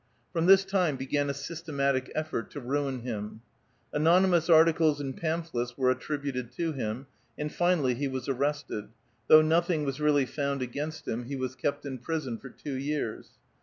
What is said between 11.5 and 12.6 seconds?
kept in prison for